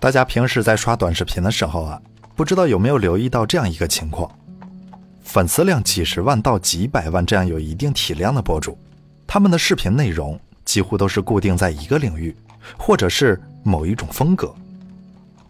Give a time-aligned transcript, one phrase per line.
[0.00, 2.00] 大家平时在刷短视频的时候啊，
[2.34, 4.34] 不知道有没有留意到这样一个情况：
[5.22, 8.78] 粉丝量几十万到几百万这样有一定体量的博主，
[9.26, 12.34] 他们的视频内容几乎都是固定在一个领域，
[12.78, 14.54] 或者是某一种风格，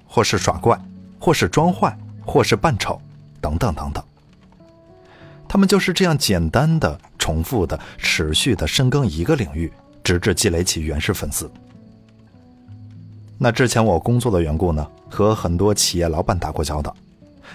[0.05, 0.77] 或是耍怪，
[1.21, 1.97] 或是装坏，
[2.27, 3.01] 或是扮丑，
[3.41, 4.03] 等等等等。
[5.47, 9.73] 他们就是这样简单的、重复的、持续的深耕一个领域，
[10.03, 11.49] 直至积累起原始粉丝。
[13.43, 16.95] 那之前我工作的缘故呢，和很多企业老板打过交道，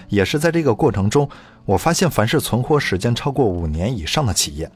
[0.08, 1.28] 也是在这个过程中，
[1.64, 4.68] 我发现凡是存活时间超过五年以上的企业，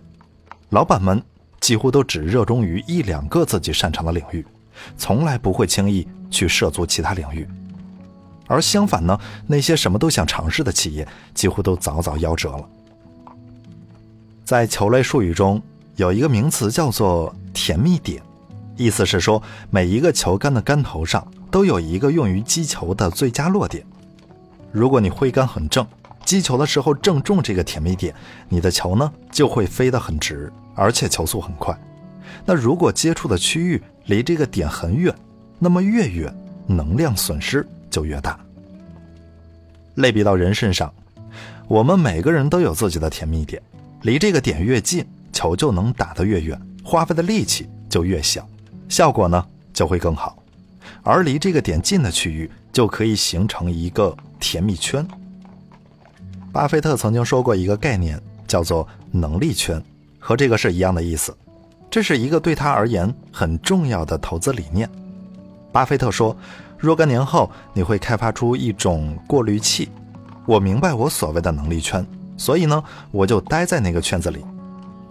[0.69, 1.21] 老板们
[1.59, 4.47] 几乎都只热衷于一两个自己擅长的领域，
[4.97, 7.45] 从来不会轻易去涉足其他领域。
[8.47, 9.19] 而相反呢，
[9.49, 11.05] 那些什么都想尝试的企业，
[11.35, 12.65] 几乎都早早夭折了。
[14.45, 15.61] 在球类术语中，
[15.97, 18.23] 有一个名词叫做“甜蜜点”。
[18.81, 23.85] 意思是说，每一个球杆的杆头上都有一个用于击球的最佳落点。
[24.73, 25.87] 如果你挥杆很正，
[26.25, 28.15] 击球的时候正中这个甜蜜点，
[28.49, 31.79] 你的球呢就会飞得很直，而且球速很快。
[32.47, 35.15] 那如果接触的区域离这个点很远，
[35.59, 36.35] 那么越远
[36.67, 38.41] 能量损失就越大。
[39.97, 40.91] 类比到人身上，
[41.69, 43.61] 我们每个人都有自己的甜蜜点，
[44.01, 48.49] 离这个点越近，球就能打得越远，花费的力气就越小。
[48.91, 50.37] 效果呢就会更好，
[51.03, 55.07] 而离这个点近的区域就可以形成一个甜蜜圈。
[56.53, 59.81] 巴菲特曾经说过一个概念，叫做能力圈，
[60.19, 61.35] 和这个是一样的意思。
[61.89, 64.91] 这是一个对他而言很重要的投资理念。
[65.71, 66.37] 巴菲特说，
[66.77, 69.89] 若干年后你会开发出一种过滤器。
[70.47, 72.05] 我明白我所谓的能力圈，
[72.37, 74.45] 所以呢，我就待在那个圈子里，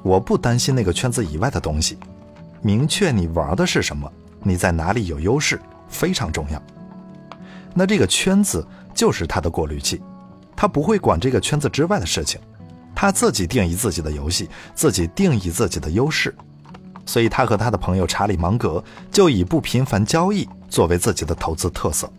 [0.03, 1.97] 我不担心那个圈子以外的东西。
[2.61, 4.11] 明确你玩的是什么，
[4.43, 6.61] 你在哪里有优势非常重要。
[7.73, 10.01] 那这个圈子就是他的过滤器，
[10.55, 12.39] 他不会管这个圈子之外的事情，
[12.93, 16.35] 他自己定义自己的游戏，自己定义自己的优势。
[17.05, 22.11] 所以他和他的朋友查理芒格就以不频繁交易作为自己的投资特色。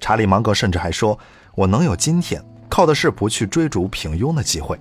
[0.00, 1.18] 查理芒格甚至还说
[1.54, 4.78] ：“我能有今天，靠的是不去追逐平庸的机会，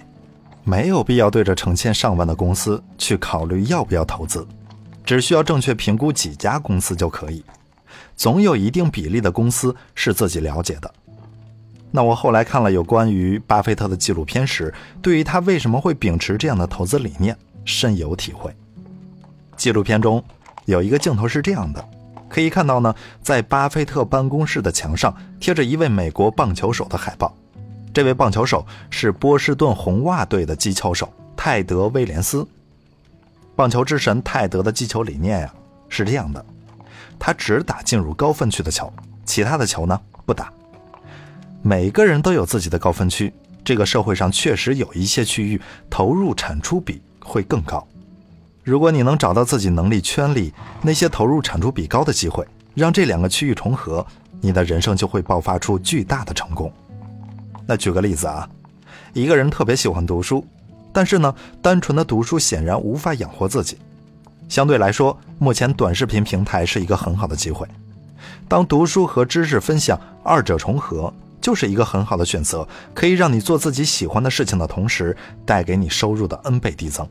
[0.64, 4.46] 没有必要对着成千上万的公司去考虑要不要投资。”
[5.04, 7.44] 只需要正确评估几家公司就可以，
[8.16, 10.94] 总有一定比例的公司是自己了解的。
[11.92, 17.36] 那我后来看了有关于巴菲特的纪录片时，对于他为什么会秉持这样的投资理念
[17.66, 18.56] 深有体会。
[19.58, 20.24] 纪录片中
[20.66, 21.86] 有一个镜头是这样的，
[22.30, 27.36] 可以看到呢，在巴菲特办公室的墙上贴着一位美国棒球手的海报，
[27.94, 32.48] 这位棒球手是波士顿红袜队的击球手泰德·威廉斯。
[33.56, 35.54] 棒球之神泰德的击球理念呀
[35.90, 36.44] 是这样的，
[37.20, 38.92] 他只打进入高分区的球，
[39.26, 40.52] 其他的球呢不打。
[41.62, 43.32] 每个人都有自己的高分区，
[43.64, 47.86] 这个社会上确实有一些区域投入产出比会更高。
[48.64, 54.06] 如果你能找到自己能力圈里那些投入产出比高的机会，让这两个区域重合，
[54.40, 56.72] 你的人生就会爆发出巨大的成功。
[57.68, 58.50] 那举个例子啊，
[59.14, 60.46] 一个人特别喜欢读书。
[60.94, 63.78] 但是呢，单纯的读书显然无法养活自己。
[64.50, 67.68] 相对来说，目前短视频平台是一个很好的机会。
[68.48, 75.16] 当读书和知识分享二者重合，就是一个很好的选择，可以让你做自己喜欢的事情的同时，
[75.46, 77.08] 带给你收入的 N 倍递增。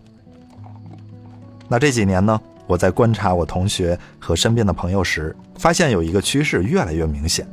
[1.66, 7.48] 那这几年呢，我在观察我同学和身边的朋友时，发现有一个趋势越来越明显：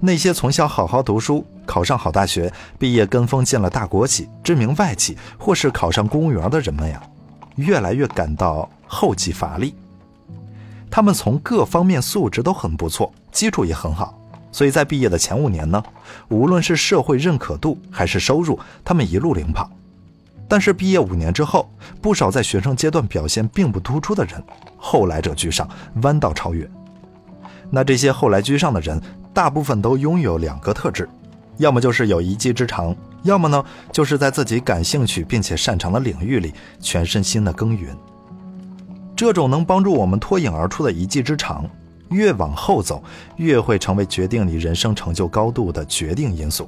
[0.00, 1.44] 那些从小好好读书。
[1.66, 7.02] 考上好大学，毕业跟风进了大国企、知名外企，或是考上公务员的人们呀，
[7.56, 9.74] 越来越感到后继乏力。
[10.88, 14.16] 他们从各方面素质都很不错，基础也很好，
[14.52, 15.82] 所以在毕业的前五年呢，
[16.28, 19.68] 无论是社会认可度还是收入，他们一路领跑。
[20.46, 21.68] 但是毕业五年之后，
[22.00, 24.40] 不少在学生阶段表现并不突出的人，
[24.76, 25.68] 后来者居上，
[26.02, 26.70] 弯道超越。
[27.68, 29.02] 那这些后来居上的人，
[29.36, 31.06] 大部分都拥有两个特质。
[31.58, 33.62] 要么就是有一技之长，要么呢
[33.92, 37.94] 就是在自己感兴趣并且擅长的领域里全身心的耕耘。
[39.14, 41.68] 这种能帮助我们脱颖而出的一技之长，
[42.08, 43.04] 越往后走
[43.36, 46.66] 越会成为决定你人生成就高度的决定因素。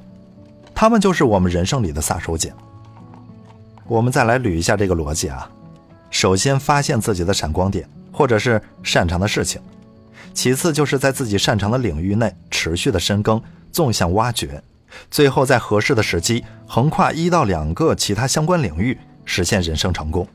[0.74, 2.52] 他们就是我们人生里的杀手锏。
[3.86, 5.50] 我们再来捋一下这个逻辑啊，
[6.10, 9.58] 首先发现自己的闪光点或者是擅长的事情，
[10.34, 13.42] 其次就是在自己擅长的领域内持续的深耕，
[13.72, 14.62] 纵向挖掘。
[15.10, 20.26] 最后，在合适的时机，横跨一到两个其他相关领域，实现人生成功。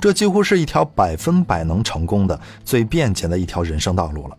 [0.00, 4.36] 这几乎是一条百分百能成功的、最便捷的一条人生道路了。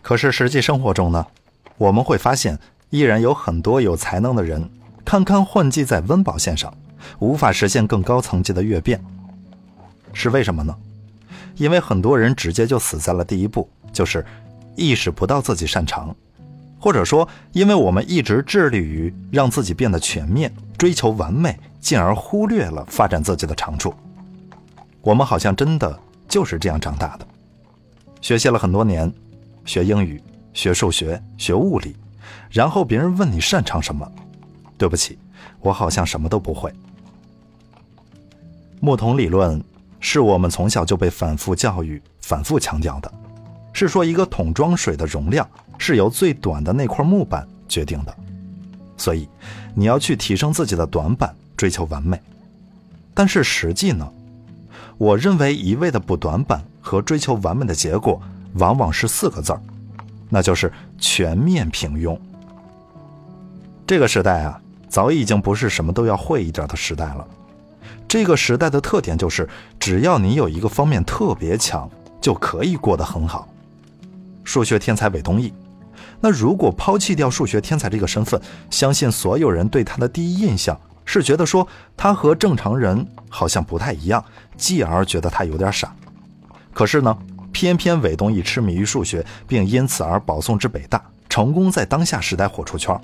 [0.00, 1.26] 可是实际生活中呢，
[1.76, 2.58] 我们会发现，
[2.90, 4.68] 依然有很多有才能的人，
[5.04, 6.72] 堪堪混迹在温饱线上，
[7.18, 9.04] 无法实现更高层级的跃变。
[10.12, 10.74] 是为什么呢？
[11.56, 14.24] 因为很多人直接就死在了第一步，就是
[14.76, 16.14] 意识不到自己擅长，
[16.78, 23.92] 或者说，因为我们一直致力于让自己变得全面，追求完美，进而忽略了发展自己的长处。
[25.00, 27.26] 我们好像真的就是这样长大的，
[28.20, 29.12] 学习了很多年。
[29.64, 30.20] 学英语、
[30.52, 31.94] 学数学、学物理，
[32.50, 34.10] 然后别人问你擅长什么，
[34.76, 35.16] 对不起，
[35.60, 36.68] 我好像什么都不会。
[38.80, 39.62] 木桶理论
[40.02, 43.10] 是我们从小就被反复教育、反复强调的，
[43.72, 48.14] 是说一个桶装水的容量是由最短的那块木板决定的，
[48.98, 49.26] 所以
[49.74, 52.20] 你要去提升自己的短板，追求完美。
[53.14, 54.06] 但是实际呢，
[54.98, 58.20] 我认为一味的补短板和追求完美的结果。
[58.56, 59.62] 往往是四个字儿，
[60.28, 62.14] 那就是全面平庸。
[63.86, 64.60] 这个时代啊，
[64.90, 67.26] 早已经不是什么都要会一点的时代了。
[68.08, 69.48] 这个时代的特点就是，
[69.78, 71.90] 只要你有一个方面特别强，
[72.20, 73.48] 就可以过得很好。
[74.44, 75.52] 数学天才韦东奕，
[76.20, 78.40] 那如果抛弃掉数学天才这个身份，
[78.70, 84.24] 相信所有人对他的第一印象是觉得说他和正常人好像不太一样，
[84.56, 85.94] 继而觉得他有点傻。
[86.72, 87.16] 可是呢？
[87.54, 92.98] 偏偏韦东奕痴迷于数学，并因此而保送至北大，成功在当下时代火出圈。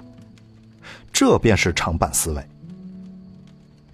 [1.12, 2.42] 这便是长板思维。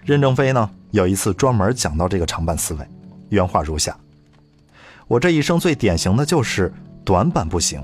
[0.05, 2.87] 任正非呢，有一次专门讲到这个长板思维，
[3.31, 3.97] 原话如下
[5.09, 6.71] ：“我这一生最典型的就是
[7.05, 7.83] 短板不行，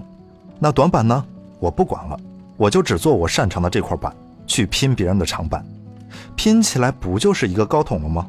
[0.59, 1.25] 那短板呢，
[1.59, 2.21] 我不管了，
[2.59, 4.15] 我就只做我擅长的这块板，
[4.47, 5.65] 去拼别人的长板，
[6.37, 8.27] 拼起来不就是一个高筒了吗？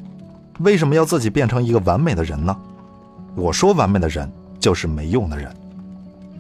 [0.60, 2.56] 为什么要自己变成一个完美的人呢？”
[3.36, 5.54] 我说完美的人就是没用的人，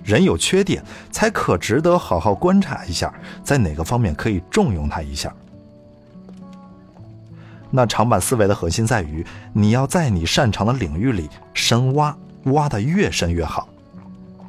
[0.05, 0.81] 人有缺点
[1.11, 3.13] 才可值得好好观察一下，
[3.43, 5.33] 在哪个方面可以重用他一下。
[7.71, 13.67] 那长板思维的核心在于，你要在你擅长的领域里深挖，挖得越深越好。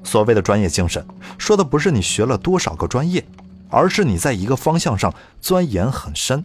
[0.05, 1.07] 所谓的专业精神，
[1.39, 3.25] 说的不是你学了多少个专业，
[3.71, 6.45] 而是你在一个方向上钻研很深，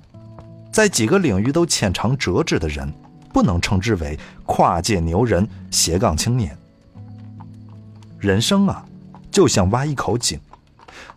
[0.71, 2.93] 在几个领域都浅尝辄止的人。
[3.33, 6.57] 不能称之为跨界牛人、斜杠青年。
[8.17, 8.83] 人生啊，
[9.29, 10.39] 就像挖一口井，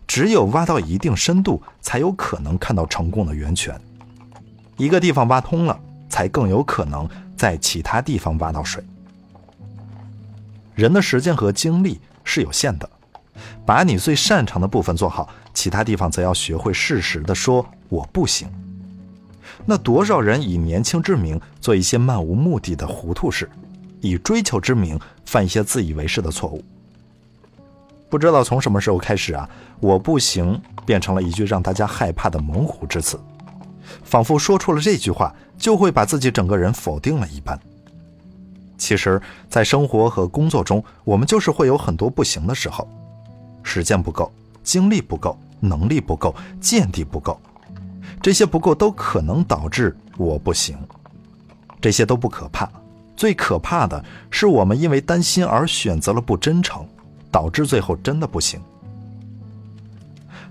[0.05, 3.79] 只有挖到一定深度，才有可能看到成功的源泉。
[4.81, 5.79] 一个地方挖通了，
[6.09, 7.07] 才更有可能
[7.37, 8.83] 在其他地方挖到水。
[10.73, 12.89] 人的时间和精力是有限的，
[13.63, 18.49] 把你最擅长的部分做好，其他地方则要学会适时的说“我不行”。
[19.67, 23.47] 那多少人以年轻之名做一些漫无目的的糊涂事，
[23.99, 26.65] 以追求之名犯一些自以为是的错误。
[28.09, 29.47] 不知道从什么时候开始啊，
[29.79, 33.19] 我不行变成了一句让大家害怕的猛虎之词，
[34.03, 37.59] 仿佛说出了这句话就会把自己整个人否定了一般。
[38.77, 42.87] 其实，在生活和工作中，我们就是会有很多不行的时候，
[43.61, 44.31] 时间不够，
[44.63, 47.39] 精力不够，能力不够，见地不够。
[48.21, 50.75] 这些不够都可能导致我不行，
[51.79, 52.69] 这些都不可怕，
[53.15, 56.83] 最可怕的是我们因为担心而选择了不真诚，
[57.29, 58.59] 导致最后真的不行。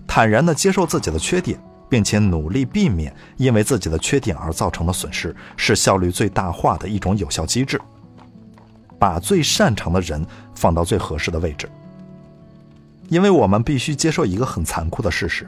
[0.06, 7.78] 坦然的接受自己的缺点，并且努力避免因为自己的缺点而造成的损失，是效率最大化的一种有效机制。
[8.99, 11.68] 把最擅长的人放到最合适的位置，
[13.09, 15.47] 因为我们必须接受一个很残酷的事实：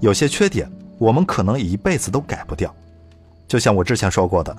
[0.00, 0.70] 有些缺点。
[0.98, 2.72] 我们可能一辈子都改不掉，
[3.48, 4.56] 就像我之前说过的，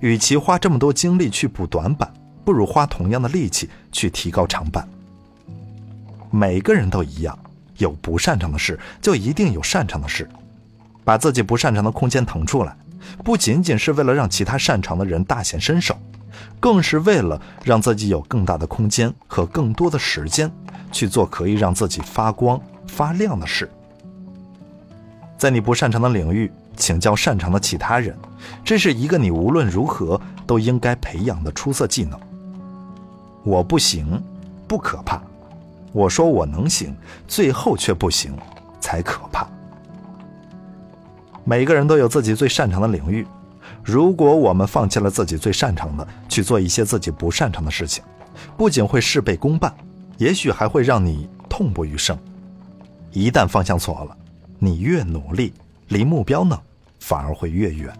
[0.00, 2.12] 与其花这么多精力去补短板，
[2.44, 4.88] 不如花同样的力气去提高长板。
[6.28, 7.38] 每个人都一样，
[7.80, 10.28] 有不擅长的事，就一定有擅长的事。
[11.04, 12.76] 把自己不擅长的空间腾出来，
[13.24, 15.96] 不仅仅是为了让其他擅长的人大显身手，
[16.60, 20.50] 更是为了让自己有更大的空间和更多的时间
[20.92, 23.68] 去做可以让自己发光发亮的事。
[25.38, 28.14] 在你不擅长的领域请教擅长的其他人，
[28.62, 32.20] 这是一个你无论如何都应该培养的出色技能。
[33.42, 34.22] 我不行，
[34.68, 35.18] 不可怕；
[35.92, 36.94] 我说我能行，
[37.26, 38.36] 最后却不行，
[38.80, 39.46] 才可怕。
[41.44, 43.26] 每个人都有自己最擅长的领域，
[43.82, 48.04] 如果我们放弃了自己最擅长的，去做一些自己不擅长的事情，
[48.56, 49.74] 不仅会事倍功半，
[50.18, 52.16] 也许还会让你痛不欲生。
[53.12, 54.16] 一旦方向错了。
[54.62, 55.54] 你越努力，
[55.88, 56.60] 离目标呢，
[56.98, 57.90] 反而会越远。